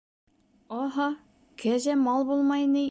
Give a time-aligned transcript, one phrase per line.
[0.79, 1.07] —Аһа,
[1.65, 2.79] кәзә мал булмай ни.